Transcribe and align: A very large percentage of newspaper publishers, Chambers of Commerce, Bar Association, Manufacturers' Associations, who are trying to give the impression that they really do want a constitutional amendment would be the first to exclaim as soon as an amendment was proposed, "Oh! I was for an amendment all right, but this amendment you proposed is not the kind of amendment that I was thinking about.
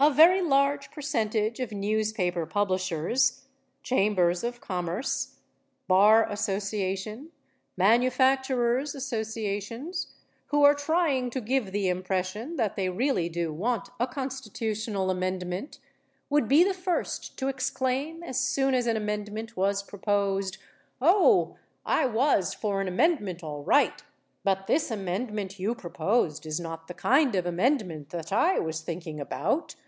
A 0.00 0.12
very 0.12 0.40
large 0.42 0.92
percentage 0.92 1.58
of 1.58 1.72
newspaper 1.72 2.46
publishers, 2.46 3.46
Chambers 3.82 4.44
of 4.44 4.60
Commerce, 4.60 5.40
Bar 5.88 6.30
Association, 6.30 7.32
Manufacturers' 7.76 8.94
Associations, 8.94 10.14
who 10.46 10.62
are 10.62 10.72
trying 10.76 11.30
to 11.30 11.40
give 11.40 11.72
the 11.72 11.88
impression 11.88 12.54
that 12.54 12.76
they 12.76 12.88
really 12.88 13.28
do 13.28 13.52
want 13.52 13.88
a 13.98 14.06
constitutional 14.06 15.10
amendment 15.10 15.80
would 16.30 16.46
be 16.46 16.62
the 16.62 16.74
first 16.74 17.36
to 17.38 17.48
exclaim 17.48 18.22
as 18.22 18.38
soon 18.38 18.74
as 18.74 18.86
an 18.86 18.96
amendment 18.96 19.56
was 19.56 19.82
proposed, 19.82 20.58
"Oh! 21.02 21.56
I 21.84 22.06
was 22.06 22.54
for 22.54 22.80
an 22.80 22.86
amendment 22.86 23.42
all 23.42 23.64
right, 23.64 24.00
but 24.44 24.68
this 24.68 24.92
amendment 24.92 25.58
you 25.58 25.74
proposed 25.74 26.46
is 26.46 26.60
not 26.60 26.86
the 26.86 26.94
kind 26.94 27.34
of 27.34 27.46
amendment 27.46 28.10
that 28.10 28.32
I 28.32 28.60
was 28.60 28.80
thinking 28.82 29.18
about. 29.18 29.74